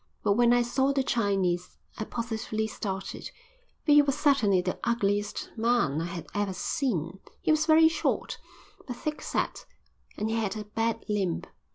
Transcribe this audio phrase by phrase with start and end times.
[0.23, 3.29] But when I saw the Chinese I positively started,
[3.85, 7.19] for he was certainly the ugliest man I had ever seen.
[7.39, 8.39] He was very short,
[8.87, 9.67] but thick set,
[10.17, 11.45] and he had a bad limp.